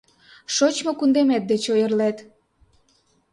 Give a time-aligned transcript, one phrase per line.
[0.55, 2.17] Шочмо кундемет деч ойырлет.